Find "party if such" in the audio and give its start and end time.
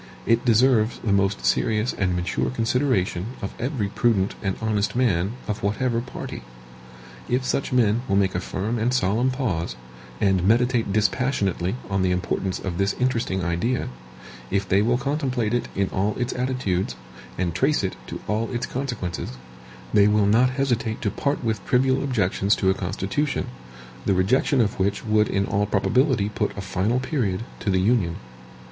6.01-7.71